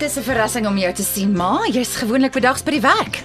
[0.00, 1.66] Dis 'n verrassing om jou te sien, ma.
[1.68, 3.22] Jy's gewoonlik bedags by die werk.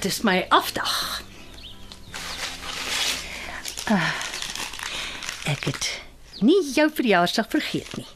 [0.00, 1.22] Dis my afdag.
[3.90, 4.14] Ah,
[5.50, 5.88] ek het
[6.38, 8.06] nie jou verjaarsdag vergeet nie.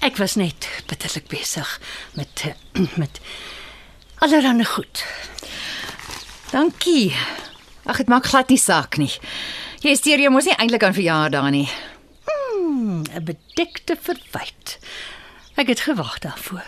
[0.00, 1.80] Ek was net bitterlik besig
[2.18, 2.44] met
[3.02, 3.20] met
[4.18, 5.04] allerlei goed.
[6.50, 7.14] Dankie.
[7.86, 9.12] Ag, dit maak glad nie saak nie.
[9.86, 11.68] Jy steur jou mos nie eintlik aan verjaardae nie.
[12.80, 14.78] 'n Bedekte verwyte.
[15.56, 16.64] Ek het gewag daarvoor.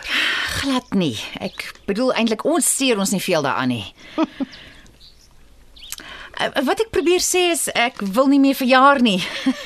[0.61, 1.17] Glad nie.
[1.39, 3.93] Ek bedoel eintlik ons steur ons nie veel daaraan nie.
[6.33, 9.21] Eh, Wat ek probeer sê is ek wil nie meer verjaar nie.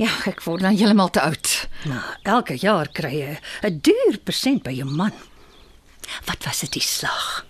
[0.00, 1.48] Ja, ek word nou heeltemal te oud.
[1.86, 3.34] Maar elke jaar kry jy
[3.68, 5.12] 'n duur persent by jou man.
[6.24, 7.44] Wat was dit die slag?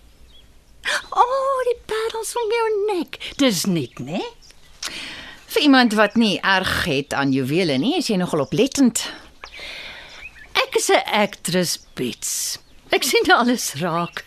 [1.15, 2.67] O, oh, die parels om jou
[2.98, 3.17] nek.
[3.39, 4.20] Dis nie, né?
[5.53, 9.03] Vir iemand wat nie erg het aan juwele nie, is jy nogal oplettend.
[10.56, 12.59] Ek is 'n aktris, Bets.
[12.89, 14.25] Ek sien alles raak.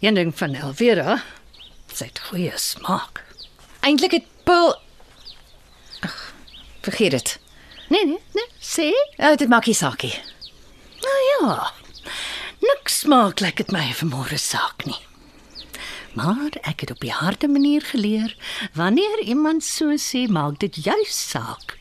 [0.00, 1.22] Een ding van Elvira,
[1.94, 3.22] sy het goeie smaak.
[3.80, 4.74] Eintlik het Paul
[6.00, 6.34] Ag,
[6.82, 7.38] vergeet dit.
[7.88, 8.90] Nee, nee, nee, sê?
[9.16, 10.18] Oh, dit maak nie saak nie.
[11.00, 11.72] Nou ja.
[12.60, 14.98] Niks maak lyk dit my vanmôre saak nie.
[16.14, 18.36] Maar ek het op die harde manier geleer,
[18.74, 21.78] wanneer iemand so sê, maak dit juis saak.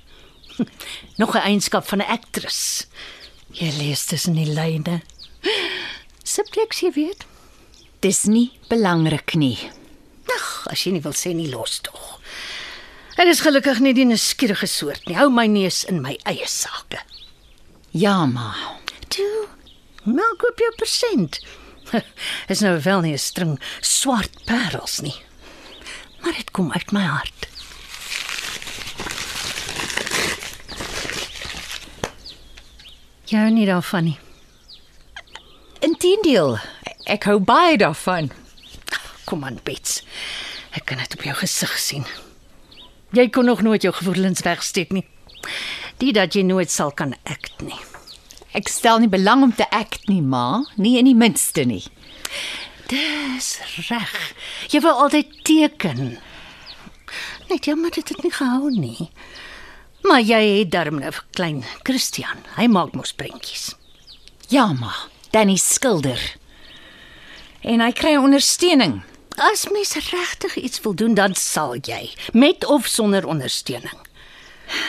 [1.21, 2.87] Nog 'n eienskap van 'n aktris.
[3.51, 5.01] Jy lees tussen die lyne.
[6.23, 7.25] Subteks, jy weet.
[7.99, 9.57] Dis nie belangrik nie.
[10.35, 12.19] Ag, as jy nie wil sê nie los tog.
[13.19, 15.17] Ek is gelukkig nie die nuuskierige soort nie.
[15.17, 17.01] Hou my neus in my eie sake.
[17.91, 18.53] Ja, ma.
[19.07, 19.47] Toe,
[20.03, 21.41] maak op jou persent.
[22.53, 25.15] Is nou wel nie 'n string swart parels nie.
[26.21, 27.47] Maar dit kom uit my hart.
[33.29, 34.17] Jy hou nie daarvan nie.
[35.85, 36.57] Inteendeel,
[37.05, 38.31] ek hou baie daarvan.
[39.29, 40.01] Kom aan, Bets.
[40.73, 42.05] Ek kan dit op jou gesig sien.
[43.13, 45.05] Jy kon nog nooit jou gevoelens wegsteek nie.
[45.97, 47.88] Die dat jy nooit sal kan act nie.
[48.57, 51.83] Ek stel nie belang om te act nie, ma, nie in die minste nie.
[52.89, 54.15] Dis reg.
[54.73, 56.17] Jy wou altyd teken.
[57.49, 59.09] Net jammer dit het nie gehou nie.
[60.07, 62.41] Maar jy het darm nou vir klein Christian.
[62.57, 63.73] Hy maak mos prentjies.
[64.49, 64.93] Ja, ma.
[65.29, 66.21] Danny skilder.
[67.61, 69.01] En hy kry ondersteuning.
[69.39, 74.08] As mens regtig iets wil doen, dan sal jy, met of sonder ondersteuning.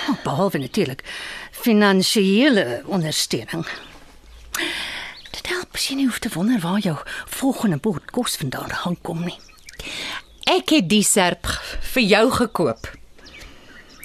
[0.08, 1.02] Oh, Behalwe natuurlik
[1.52, 3.66] finansiële ondersteuning.
[5.30, 6.96] Dit help as jy nie hoef te wonder waar jou
[7.40, 9.36] volgende bord kos vandaan gaan kom nie.
[10.50, 11.46] Ek het die serp
[11.94, 12.88] vir jou gekoop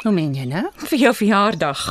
[0.06, 0.68] Hoe meen jy nou?
[0.86, 1.82] vir jou verjaardag.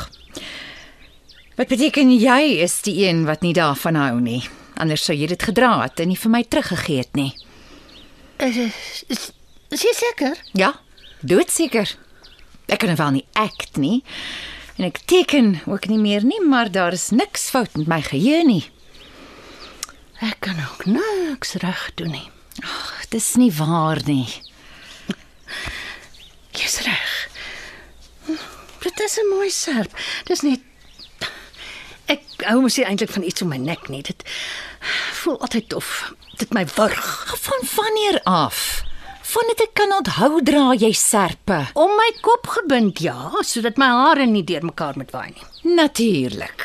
[1.59, 4.45] Wat beteken jy is die een wat nie daarvan hou nie.
[4.79, 7.33] Anders sou jy dit gedra het en nie vir my teruggegee het nie.
[8.43, 8.57] Is,
[9.11, 9.27] is,
[9.75, 10.39] is jy seker?
[10.59, 10.73] Ja,
[11.23, 11.91] doodseker.
[12.75, 14.03] Ek kan wel nie act nie.
[14.75, 18.43] En ek teken ook nie meer nie, maar daar is niks fout met my geheue
[18.43, 18.65] nie.
[20.19, 22.27] Ek kan ook niks reg doen nie.
[22.67, 24.27] Ag, dis nie waar nie.
[26.59, 27.13] Jy's reg.
[28.83, 29.95] Dit is 'n mooi serp.
[30.25, 30.61] Dis net
[32.07, 34.03] ek hou mos nie eintlik van iets om my nek nie.
[34.03, 34.23] Dit
[35.23, 37.37] voel altyd of dit my wurg.
[37.39, 38.84] Van wanneer af?
[39.35, 41.57] Vandat ek kan onthou dra jy serpe.
[41.75, 45.75] Om my kop gebind, ja, sodat my hare nie deurmekaar moet waai nie.
[45.75, 46.63] Natuurlik.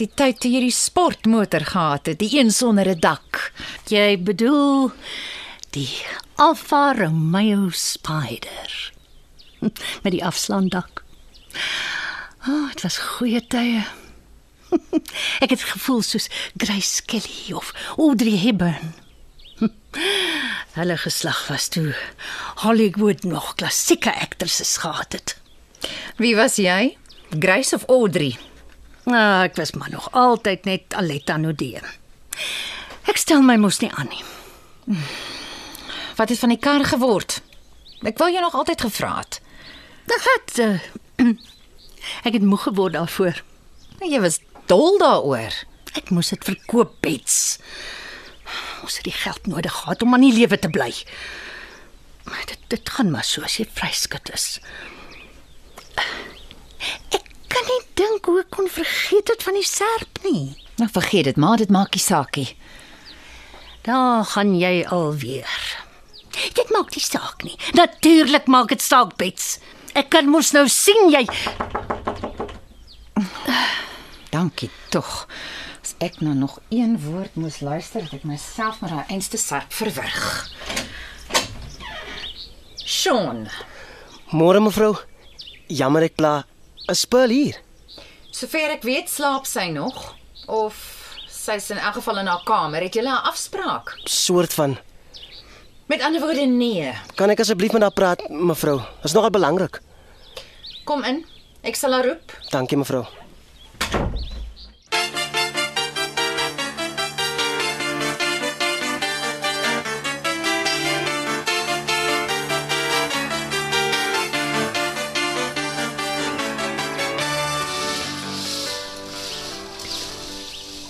[0.00, 3.52] Die tyd toe jy die sportmotor gehad het, die een sonder 'n dak.
[3.86, 4.90] Jy bedoel
[5.70, 6.02] die
[6.34, 8.92] Alfa Romeo Spider
[10.02, 11.04] met die afslandak.
[12.42, 13.86] Ah, oh, dit was goeie tye.
[15.44, 16.26] Ek het gevoel soos
[16.56, 19.06] Grace Kelly of Audrey Hepburn.
[20.78, 21.94] Hulle geslag was toe
[22.62, 25.34] Hollywood nog klassieke aktrisses gehad het.
[26.16, 26.96] Wie was jy?
[27.38, 28.36] Grace of Audrey?
[29.02, 31.82] Nou, ek was maar nog altyd net Aletta Nodee.
[33.10, 34.22] Ek stel my mos nie aan nie.
[36.14, 37.40] Wat het van die kar geword?
[38.06, 39.40] Ek wou jou nog altyd gevra het.
[40.06, 41.34] Dit het uh,
[42.28, 43.42] ek het moeg geword daarvoor.
[44.06, 44.38] Jy was
[44.70, 45.58] dol daaroor.
[45.98, 47.58] Ek moes dit verkoop, Bets.
[48.88, 50.88] Ons het die geld nodig gehad om aan die lewe te bly.
[52.24, 54.46] Maar dit dit gaan maar so as jy vryskut is.
[57.12, 60.56] Ek kan nie dink hoe ek kon vergeet het van die serp nie.
[60.80, 62.48] Nou vergeet dit maar, dit maak nie saak nie.
[63.84, 65.60] Daar gaan jy alweer.
[66.56, 67.58] Dit maak nie saak nie.
[67.76, 69.58] Natuurlik maak dit saak, Bets.
[69.92, 71.26] Ek kan mos nou sien jy
[74.32, 75.26] Dankie tog.
[75.88, 79.72] As ek nou nog een woord moes luister, het ek myself met daai einste serp
[79.72, 80.16] verwrig.
[82.84, 83.46] Sean,
[84.36, 84.90] Môre mevrou.
[85.72, 86.44] Jammer ek pla.
[86.92, 87.56] 'n Spul hier.
[88.30, 90.12] sover ek weet, slaap sy nog
[90.46, 90.76] of
[91.32, 92.82] sy's in elk geval in haar kamer.
[92.84, 93.96] Het julle 'n afspraak?
[94.04, 94.76] Soort van.
[95.86, 96.92] Met ander woorde, nee.
[97.16, 98.76] Kan ek asseblief met haar praat, mevrou?
[98.78, 99.80] Dit is nogal belangrik.
[100.84, 101.24] Kom in.
[101.62, 102.36] Ek sal haar roep.
[102.50, 103.06] Dankie mevrou.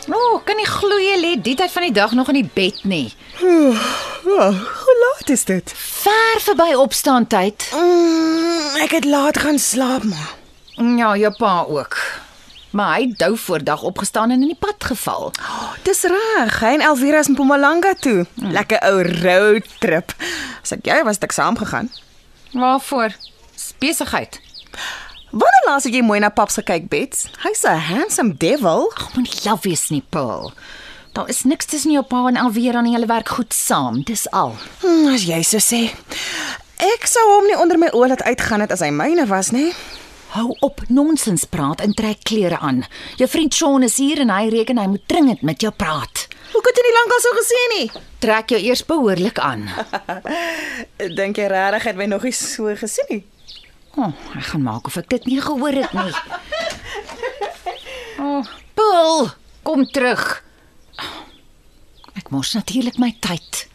[0.08, 2.50] O, oh, kan nie glo jy lê die tyd van die dag nog in die
[2.54, 3.08] bed nie.
[3.44, 3.76] Oh,
[4.24, 5.72] hoe laat is dit?
[5.76, 7.68] Ver verby opstaan tyd.
[7.76, 10.32] Mm, ek het laat gaan slaap maar.
[10.78, 11.98] Ja, jou pa ook.
[12.70, 15.32] Maar hy het dou voordag opgestaan en in die pad geval.
[15.82, 16.58] Dis reg.
[16.60, 18.26] Hy en Elvira is in Mpumalanga toe.
[18.34, 20.12] Lekker ou road trip.
[20.62, 21.88] As ek jy was het ek saam gegaan.
[22.52, 23.16] Waarvoor?
[23.80, 24.40] Besigheid.
[25.30, 27.26] Wanneer laas het jy mooi na paps gekyk, Bets?
[27.44, 28.88] Hy's 'n handsome devil.
[28.96, 30.52] Ag, moenie laf wees nie, Paul.
[31.12, 32.92] Daar is niks tussen jou pa en Alvera nie.
[32.92, 34.56] Hulle werk goed saam, dis al.
[34.80, 35.90] Hm, as jy so sê.
[36.76, 39.72] Ek sou hom nie onder my oë laat uitgaan het as hy myne was, nê?
[40.28, 42.86] Hou op nonsens praat en trek klere aan.
[43.16, 46.28] Jou vriend Sean is hier en hy reken hy moet dringend met jou praat.
[46.52, 47.90] Hoe kon jy nie lankal so gesê nie?
[48.18, 49.68] Trek jou eers behoorlik aan.
[51.18, 53.24] Dink jy regtig het my nog nie so gesien nie?
[53.98, 56.12] O, oh, ek gaan maak of ek dit nie gehoor het nie.
[58.22, 59.24] O, oh, Paul,
[59.66, 60.22] kom terug.
[62.14, 63.66] Ek mors natuurlik my tyd.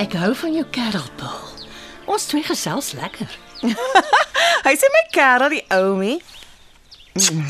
[0.00, 1.44] Ek hou van jou kerel, Paul.
[2.08, 3.28] Ons twee gesels lekker.
[4.66, 6.16] Hy sê my kerel die oumie.
[7.14, 7.42] Hm?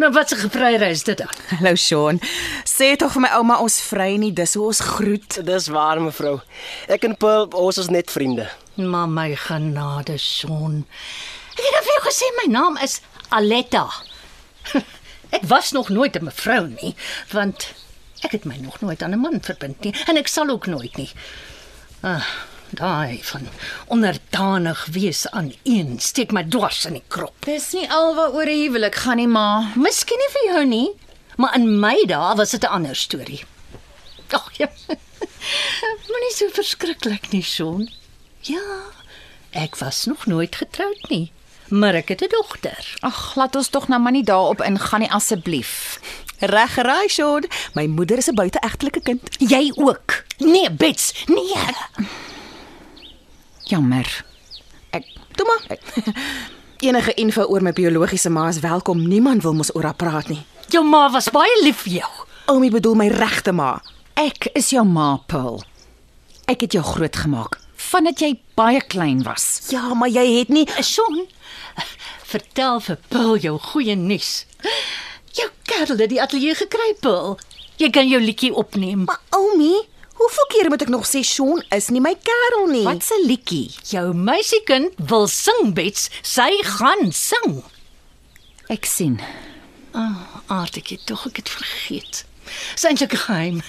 [0.00, 1.28] Nou wat 'n gevryre is dit dan?
[1.48, 2.20] Hallo Sean.
[2.64, 5.44] Sê tog vir my ouma ons vry nie, dis hoe ons groet.
[5.44, 6.40] Dis waar mevrou.
[6.88, 8.48] Ek en Paul, ons is net vriende.
[8.74, 10.86] Maar my genade, Sean.
[11.52, 13.90] Ek het vir jou gesê my naam is Aletta.
[15.36, 16.96] Ek was nog nooit 'n mevrou nie,
[17.30, 17.74] want
[18.22, 20.96] ek het my nog nooit aan 'n man verbind nie en ek sal ook nooit
[20.96, 21.12] nie.
[22.00, 22.24] Ah,
[22.74, 23.48] daai van
[23.86, 27.34] onderdanig wees aan een steek my dwars in die krop.
[27.46, 29.72] Dis nie alwaaroor 'n huwelik gaan nie, ma.
[29.76, 30.90] Miskien nie vir jou nie,
[31.36, 33.44] maar in my dae was dit 'n ander storie.
[34.30, 34.68] Ag ja.
[36.08, 37.90] Moenie so verskriklik nie, Sean.
[38.40, 38.90] Ja,
[39.50, 41.32] ek was nog nooit getroud nie,
[41.68, 42.96] maar ek het 'n dogter.
[43.00, 46.00] Ag, laat ons tog nou maar nie daarop ingaan nie asseblief.
[46.38, 47.44] Reg geraai Sean.
[47.74, 49.22] My moeder is 'n buiteegtelike kind.
[49.38, 50.24] Jy ook.
[50.38, 51.54] Nee, Bets, nee.
[53.70, 54.24] Jammer.
[54.90, 55.06] Ek
[55.36, 55.64] toe maar.
[55.68, 55.82] Ek,
[56.88, 59.06] enige info oor my biologiese ma is welkom.
[59.08, 60.42] Niemand wil mos oor haar praat nie.
[60.72, 62.12] Jou ma was baie lief vir jou.
[62.52, 63.78] Oumie bedoel my regte ma.
[64.20, 65.62] Ek is jou ma, Paul.
[66.50, 67.60] Ek het jou grootgemaak
[67.94, 69.68] vandat jy baie klein was.
[69.70, 71.26] Ja, maar jy het nie Sean,
[72.26, 74.46] vertel vir Paul jou goeie nuus.
[75.34, 77.36] Jou kerel het die ateljee gekry, Paul.
[77.78, 79.04] Jy kan jou liedjie opneem.
[79.08, 79.84] Maar oumie,
[80.24, 82.84] hoeveel keer moet ek nog sê Sean is nie my kerel nie?
[82.86, 83.70] Wat 'n liedjie?
[83.92, 86.08] Jou meisiekind wil sing, Bets.
[86.22, 87.62] Sy gaan sing.
[88.68, 89.20] Ek sien.
[89.92, 92.24] Ah, oh, aardige tog, ek het vergeet.
[92.74, 93.62] Sien jy geheim?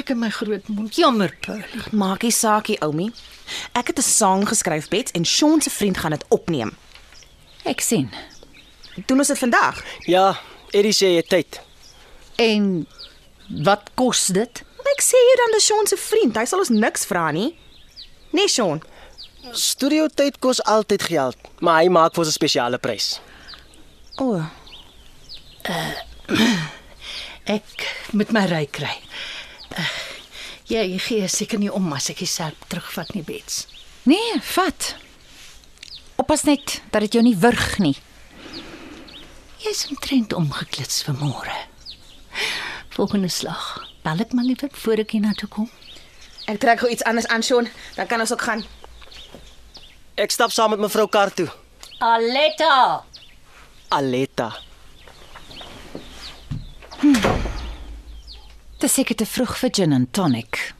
[0.00, 0.94] Ek in my groot mond.
[0.96, 1.62] Jammer, Paul.
[1.92, 3.12] Maak nie saakie, oumie.
[3.72, 6.76] Ek het 'n sang geskryf, Bets, en Sean se vriend gaan dit opneem.
[7.64, 8.10] Ek sien.
[9.06, 9.84] Doen ons dit vandag?
[10.06, 11.60] Ja, Eddie sê jy het tyd.
[12.36, 12.86] En
[13.64, 14.62] wat kos dit?
[14.94, 16.36] Ek sê jy dan Sean se vriend.
[16.36, 17.50] Hy sal ons niks vra nie.
[18.32, 18.82] Nee, Sean.
[19.52, 23.20] Studio tyd kos altyd geld, maar hy maak vir ons 'n spesiale prys.
[24.18, 24.44] O, oh,
[27.46, 28.94] Ek moet my ry kry.
[29.78, 29.90] Uh,
[30.66, 33.66] jy gee seker nie om as ek jouself terugvat nie, Bets.
[34.06, 34.94] Nee, vat.
[36.18, 37.94] Oppas net dat dit jou nie wurg nie.
[39.62, 41.54] Jy's omtrent omgeklits vir môre.
[42.96, 43.85] Volgende slag.
[44.06, 45.66] Bel ek maar liewer voor ek hiernatoe kom.
[46.46, 48.62] Ek trek gou iets anders aan, Sean, dan kan ons ook gaan.
[50.14, 51.48] Ek stap saam met mevrou Kar toe.
[51.98, 53.02] Aletta.
[53.88, 54.52] Aletta.
[58.76, 60.75] Dit is seker te vroeg vir gin and tonic.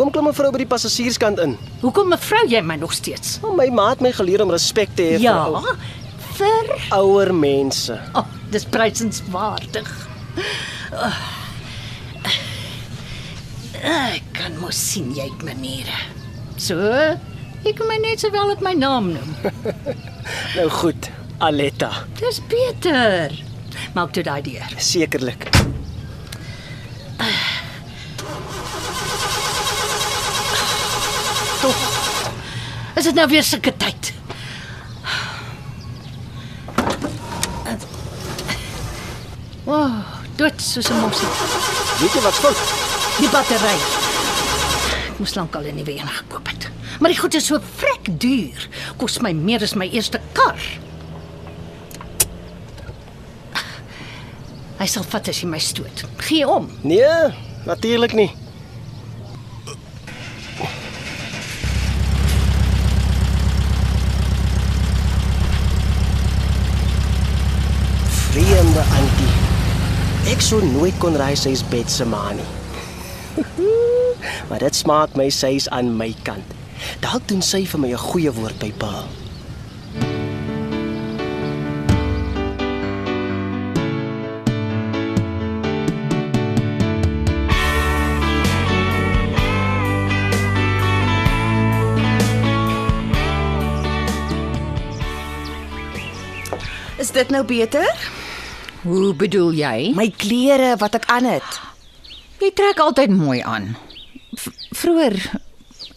[0.00, 1.50] Hoekom klim mevrou by die passasierskant in?
[1.82, 3.34] Hoekom mevrou jy my nog steeds?
[3.44, 5.74] Oh, my ma het my geleer om respek te hê vir Ja, ou-
[6.38, 7.98] vir ouer mense.
[8.16, 9.90] Oh, dis prysenswaardig.
[10.96, 11.18] Oh.
[13.90, 16.00] Ek kan mos sien jy het maniere.
[16.56, 16.80] So,
[17.60, 19.36] ek kan my net sowel op my naam noem.
[20.56, 21.10] Nou goed,
[21.44, 21.90] Aletta.
[22.20, 23.36] Dis beter.
[23.92, 24.72] Maak toe daai deur.
[24.80, 25.50] Sekerlik.
[33.00, 34.10] Is dit nou weer sulke tyd?
[39.64, 39.94] Wow,
[40.36, 41.28] dit soos 'n mossie.
[42.00, 42.60] Weet jy wat fout?
[43.18, 43.78] Die battery.
[45.08, 46.68] Ek moes lankal 'n nuwe een gekoop het.
[47.00, 48.68] Maar die goed is so vrek duur.
[48.96, 50.60] Kos my meer as my eerste kar.
[54.78, 56.04] Hy sal vat as jy my stoot.
[56.16, 56.70] Gee om.
[56.82, 57.32] Nee,
[57.64, 58.32] natuurlik nie.
[70.40, 72.46] Ek sou nooit kon raai sy is Bet se ma nie.
[74.48, 76.54] maar dit smaak my sy is aan my kant.
[77.04, 79.04] Dalk doen sy vir my 'n goeie woord by Paul.
[96.96, 97.92] Is dit nou beter?
[98.82, 99.92] Hoe bedoel jy?
[99.96, 101.60] My klere wat ek aan het.
[102.40, 103.74] Jy trek altyd mooi aan.
[104.38, 104.48] V
[104.80, 105.16] vroeër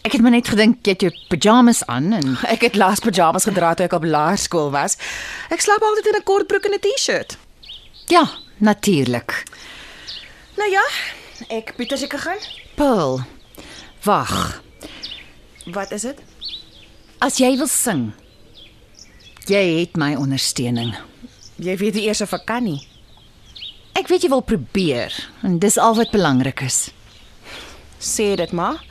[0.04, 3.46] ek het maar net gedink jy het jou pyjamas aan en Ek het laas pyjamas
[3.48, 4.98] gedra toe ek op laerskool was.
[5.54, 7.38] Ek slaap altyd in 'n kort broek en 'n T-shirt.
[8.08, 9.44] ja, natuurlik.
[10.56, 10.82] Nou ja,
[11.48, 12.38] ek Pieter seker gaan.
[12.74, 13.20] Paul.
[14.04, 14.62] Wag.
[15.66, 16.18] Wat is dit?
[17.20, 18.12] As jy wil sing,
[19.46, 20.94] jy het my ondersteuning.
[21.64, 22.82] Jy weet nie eers of ek kan nie.
[23.96, 25.14] Ek weet jy wil probeer
[25.46, 26.90] en dis al wat belangrik is.
[28.04, 28.82] Sê dit maar.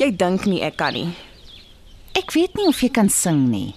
[0.00, 1.08] Jy dink nie ek kan nie.
[2.18, 3.70] Ek weet nie of jy kan sing nie.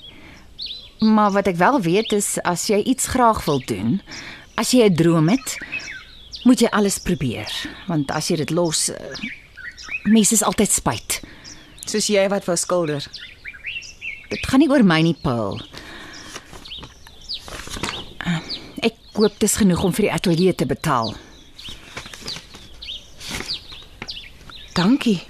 [1.04, 4.02] Maar wat ek wel weet is as jy iets graag wil doen,
[4.60, 5.58] as jy 'n droom het,
[6.44, 7.48] moet jy alles probeer,
[7.88, 8.96] want as jy dit los, eh,
[10.06, 11.22] mense is altyd spyt.
[11.86, 13.04] Soos jy wat wou skilder.
[14.30, 15.62] Dit gaan nie oor my nie, Paul.
[18.84, 21.13] Ek koop dis genoeg om vir die ateljee te betaal.
[24.74, 25.22] Dankie.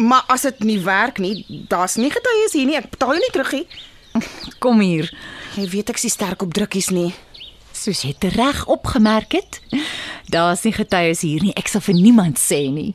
[0.00, 2.78] Maar as dit nie werk nie, daar's nie getuies hier nie.
[2.78, 3.66] Ek betaal jou nie terug nie.
[4.62, 5.10] Kom hier.
[5.58, 7.10] Jy weet ek is sterk op drukkies nie.
[7.74, 9.60] Soos jy reg opgemerk het,
[10.28, 11.54] daar's nie getuies hier nie.
[11.56, 12.94] Ek sal vir niemand sê nie.